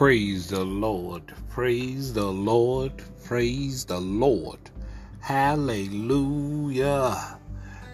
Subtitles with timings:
[0.00, 1.22] Praise the Lord.
[1.50, 2.92] Praise the Lord.
[3.22, 4.70] Praise the Lord.
[5.20, 6.58] Hallelujah.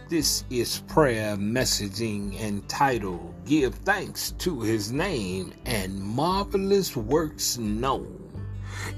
[0.09, 8.23] This is prayer messaging entitled Give Thanks to His Name and Marvelous Works Known.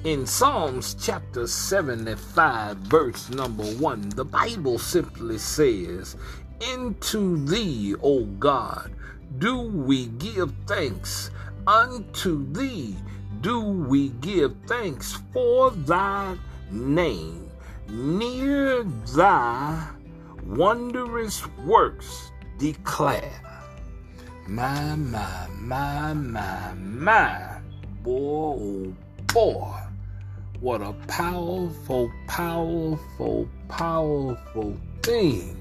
[0.05, 6.15] In Psalms chapter 75, verse number 1, the Bible simply says,
[6.75, 8.93] Into thee, O God,
[9.39, 11.31] do we give thanks.
[11.69, 12.97] Unto thee
[13.43, 16.35] do we give thanks for thy
[16.71, 17.51] name.
[17.91, 19.87] Near thy
[20.47, 23.43] wondrous works declare.
[24.47, 27.61] My, my, my, my, my.
[28.03, 28.95] Boy, oh
[29.27, 29.75] boy.
[30.61, 35.55] What a powerful, powerful, powerful thing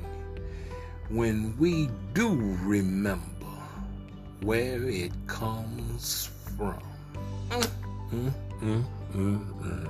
[1.10, 2.30] when we do
[2.62, 3.37] remember
[4.42, 6.82] where it comes from.
[7.50, 9.90] Mm, mm, mm,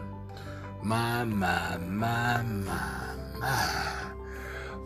[0.84, 3.94] my, my, my, my, my.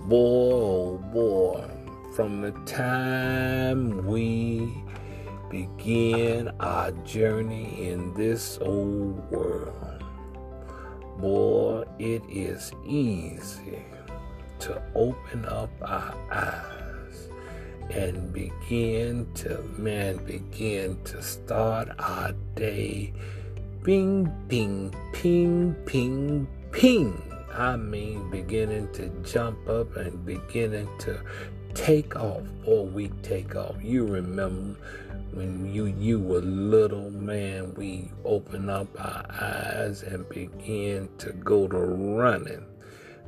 [0.07, 1.69] Boy, oh boy,
[2.15, 4.73] from the time we
[5.49, 10.03] begin our journey in this old world,
[11.19, 13.83] boy, it is easy
[14.59, 16.80] to open up our eyes
[17.93, 23.13] and begin to, man, begin to start our day.
[23.83, 27.21] Bing, ping, ping, ping, ping.
[27.53, 31.21] I mean, beginning to jump up and beginning to
[31.73, 33.75] take off, or we take off.
[33.81, 34.79] You remember
[35.33, 41.67] when you you were little, man, we open up our eyes and begin to go
[41.67, 42.65] to running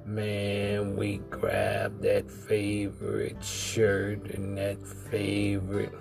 [0.05, 5.93] Man, we grabbed that favorite shirt and that favorite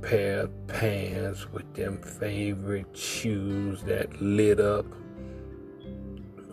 [0.00, 4.86] pair of pants with them favorite shoes that lit up.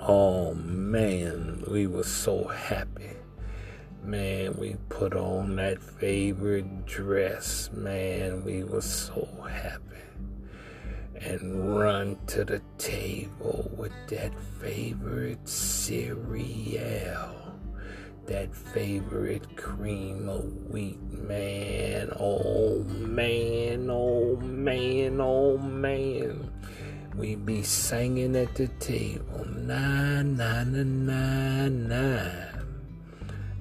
[0.01, 3.11] Oh man, we were so happy.
[4.03, 7.69] Man, we put on that favorite dress.
[7.71, 9.91] Man, we were so happy
[11.21, 15.47] and run to the table with that favorite
[15.81, 17.33] cereal,
[18.27, 22.11] that favorite cream of wheat, man.
[22.19, 26.51] Oh man, oh man, oh man.
[27.15, 32.65] We be singing at the table, nine, nine, nine, nine.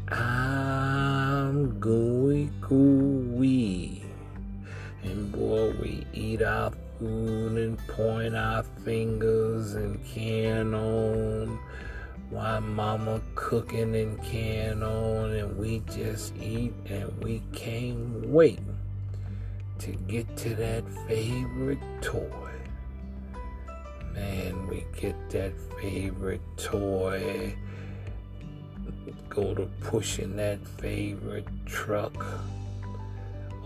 [0.08, 4.04] I'm gooey gooey.
[5.04, 11.58] And boy, we eat our food and point our fingers and can on
[12.30, 18.60] while mama cooking and can on and we just eat and we can't wait
[19.80, 22.52] to get to that favorite toy.
[24.14, 27.56] Man, we get that favorite toy,
[29.28, 32.24] go to pushing that favorite truck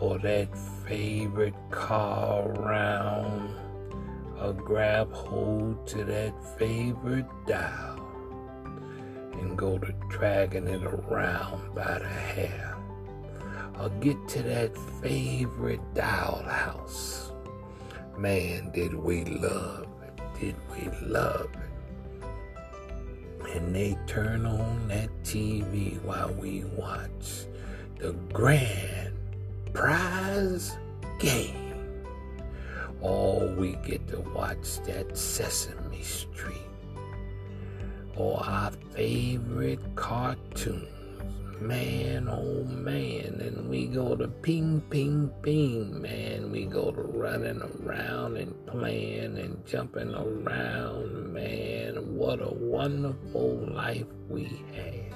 [0.01, 0.49] or that
[0.87, 3.55] favorite car around
[4.41, 7.94] or grab hold to that favorite dial
[9.41, 12.77] and go to dragging it around by the hair
[13.81, 17.33] or get to that favorite doll house.
[18.17, 20.41] Man, did we love it?
[20.41, 22.27] Did we love it?
[23.57, 27.47] And they turn on that TV while we watch
[27.99, 29.15] the grand
[29.73, 30.77] prize
[31.19, 31.61] game.
[33.01, 36.57] Or we get to watch that Sesame Street
[38.17, 40.89] or our favorite cartoons.
[41.61, 46.51] Man, oh man, and we go to ping, ping, ping, man.
[46.51, 52.15] We go to running around and playing and jumping around, man.
[52.15, 54.45] What a wonderful life we
[54.75, 55.15] had.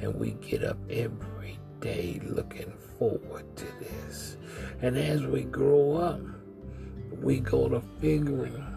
[0.00, 4.36] And we get up every day looking forward to this.
[4.80, 6.20] And as we grow up,
[7.20, 8.75] we go to figuring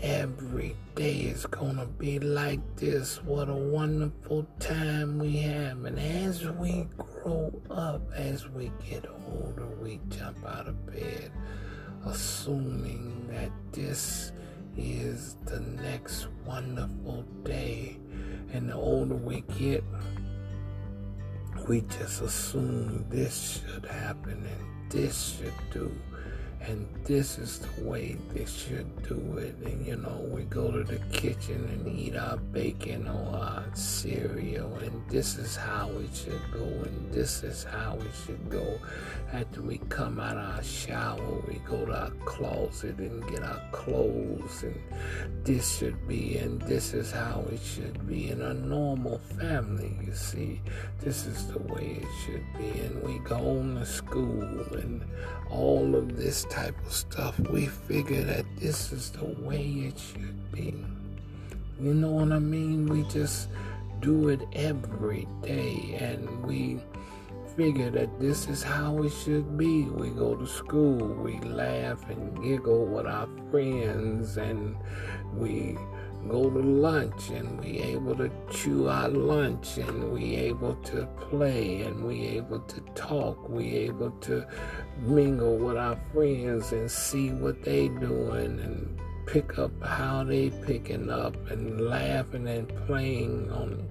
[0.00, 3.22] every day is gonna be like this.
[3.22, 5.84] What a wonderful time we have.
[5.84, 11.30] And as we grow up, as we get older, we jump out of bed,
[12.04, 14.32] assuming that this
[14.76, 17.98] is the next wonderful day.
[18.52, 19.84] And the older we get,
[21.68, 25.90] we just assume this should happen and this should do
[26.66, 29.54] and this is the way they should do it.
[29.64, 34.74] And you know, we go to the kitchen and eat our bacon or our cereal,
[34.74, 38.78] and this is how it should go, and this is how it should go.
[39.32, 43.62] After we come out of our shower, we go to our closet and get our
[43.70, 44.80] clothes, and
[45.44, 49.96] this should be, and this is how it should be in a normal family.
[50.04, 50.60] You see,
[51.00, 54.42] this is the way it should be, and we go on to school
[54.72, 55.04] and
[55.50, 60.52] all of this type of stuff, we figure that this is the way it should
[60.52, 60.74] be.
[61.78, 62.86] You know what I mean?
[62.86, 63.50] We just
[64.00, 66.80] do it every day and we
[67.58, 69.82] figure that this is how it should be.
[69.82, 74.76] We go to school, we laugh and giggle with our friends, and
[75.34, 75.76] we
[76.28, 81.82] go to lunch and we able to chew our lunch and we able to play
[81.82, 84.46] and we able to talk we able to
[85.00, 91.10] mingle with our friends and see what they doing and pick up how they picking
[91.10, 93.88] up and laughing and playing on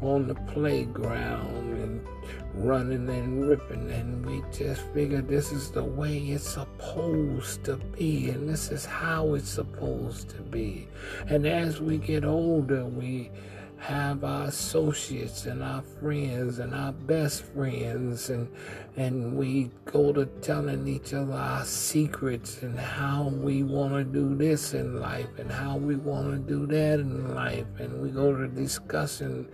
[0.00, 2.06] on the playground and
[2.54, 3.90] running and ripping.
[3.90, 8.30] And we just figure this is the way it's supposed to be.
[8.30, 10.88] And this is how it's supposed to be.
[11.26, 13.30] And as we get older we
[13.78, 18.48] have our associates and our friends and our best friends and
[18.96, 24.34] and we go to telling each other our secrets and how we want to do
[24.34, 27.66] this in life and how we want to do that in life.
[27.78, 29.46] And we go to discussing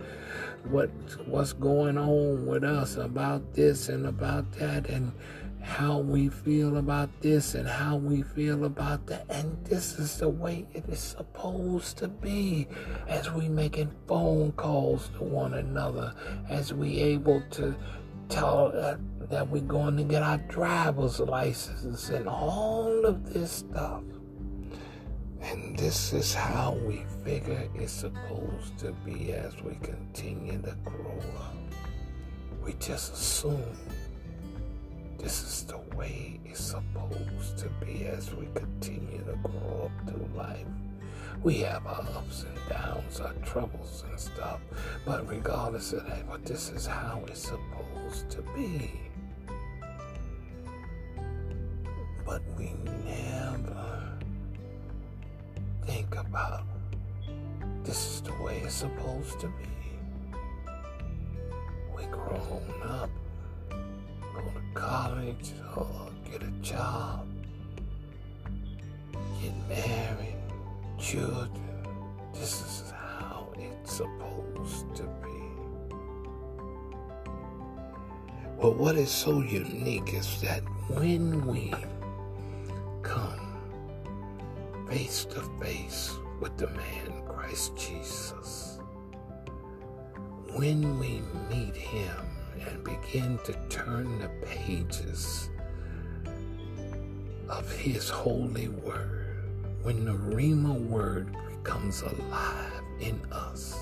[0.63, 0.89] what
[1.27, 4.89] what's going on with us about this and about that.
[4.89, 5.11] And
[5.65, 9.25] how we feel about this and how we feel about that.
[9.29, 12.67] And this is the way it is supposed to be
[13.07, 16.13] as we making phone calls to one another,
[16.49, 17.75] as we able to
[18.29, 18.95] tell uh,
[19.29, 24.03] that we're going to get our driver's license and all of this stuff.
[25.41, 31.19] And this is how we figure it's supposed to be as we continue to grow
[31.39, 31.55] up.
[32.63, 33.77] We just assume
[35.25, 40.29] this is the way it's supposed to be as we continue to grow up through
[40.37, 40.67] life.
[41.41, 44.59] We have our ups and downs, our troubles and stuff,
[45.03, 48.91] but regardless of that, but this is how it's supposed to be.
[52.23, 54.19] But we never
[55.87, 56.65] think about
[57.83, 60.69] this is the way it's supposed to be.
[61.97, 63.09] We grown up
[64.35, 67.25] go to college or get a job,
[69.41, 70.35] get married,
[70.99, 71.49] children.
[72.33, 75.39] This is how it's supposed to be.
[78.61, 81.73] But what is so unique is that when we
[83.03, 83.39] come
[84.89, 88.79] face to face with the man Christ Jesus,
[90.55, 95.49] when we meet him, and begin to turn the pages
[97.49, 99.43] of His holy word,
[99.83, 103.77] when the Rhema word becomes alive in us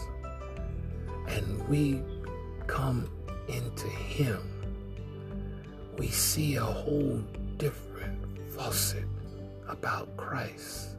[1.27, 2.01] and we
[2.67, 3.09] come
[3.47, 4.41] into Him,
[5.97, 7.21] we see a whole
[7.57, 8.19] different
[8.55, 9.05] facet
[9.67, 10.97] about Christ.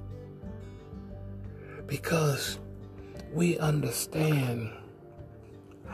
[1.86, 2.58] Because
[3.32, 4.70] we understand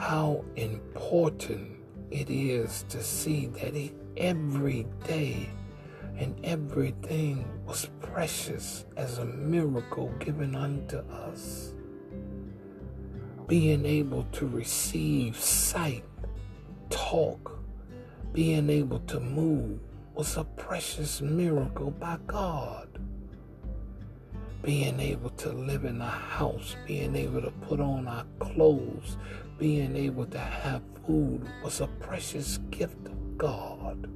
[0.01, 1.77] how important
[2.11, 5.47] it is to see that he, every day
[6.17, 11.75] and everything was precious as a miracle given unto us.
[13.47, 16.05] Being able to receive sight,
[16.89, 17.61] talk,
[18.33, 19.81] being able to move
[20.15, 22.89] was a precious miracle by God
[24.63, 29.17] being able to live in a house, being able to put on our clothes,
[29.61, 34.09] being able to have food was a precious gift of God.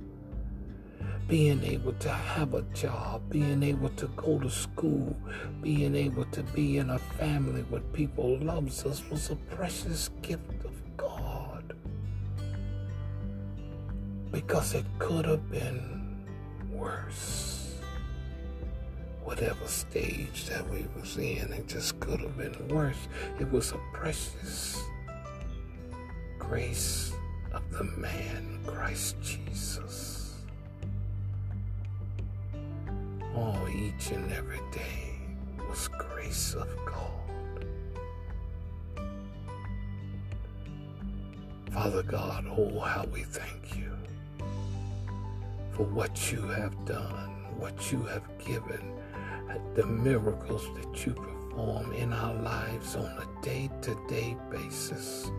[1.28, 5.14] Being able to have a job, being able to go to school,
[5.60, 10.64] being able to be in a family where people loves us was a precious gift
[10.64, 11.76] of God.
[14.32, 16.24] Because it could have been
[16.72, 17.74] worse.
[19.22, 23.08] Whatever stage that we was in, it just could have been worse.
[23.38, 24.82] It was a precious
[26.48, 27.12] grace
[27.52, 30.34] of the man Christ Jesus.
[33.34, 35.14] Oh, each and every day
[35.68, 37.64] was grace of God.
[41.72, 43.90] Father God, oh, how we thank you
[45.72, 48.94] for what you have done, what you have given,
[49.74, 55.30] the miracles that you perform in our lives on a day to day basis.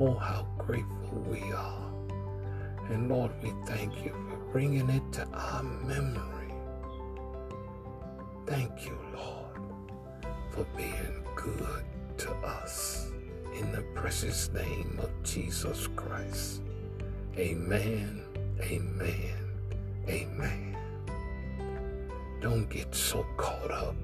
[0.00, 1.90] Oh, how grateful we are.
[2.88, 6.54] And Lord, we thank you for bringing it to our memory.
[8.46, 9.60] Thank you, Lord,
[10.52, 11.84] for being good
[12.18, 13.10] to us.
[13.58, 16.62] In the precious name of Jesus Christ.
[17.36, 18.22] Amen,
[18.60, 19.50] amen,
[20.08, 20.76] amen.
[22.40, 23.96] Don't get so caught up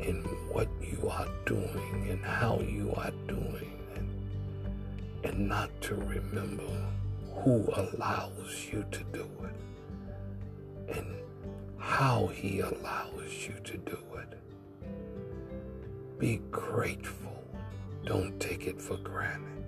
[0.00, 0.16] in
[0.50, 3.83] what you are doing and how you are doing
[5.24, 6.62] and not to remember
[7.42, 11.06] who allows you to do it and
[11.78, 14.38] how he allows you to do it.
[16.18, 17.42] Be grateful.
[18.04, 19.64] Don't take it for granted.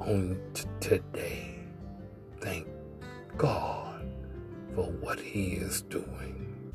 [0.00, 1.58] On t- today,
[2.40, 2.66] thank
[3.36, 4.04] God
[4.74, 6.72] for what he is doing.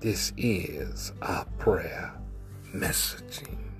[0.00, 2.12] This is our prayer
[2.74, 3.71] messaging.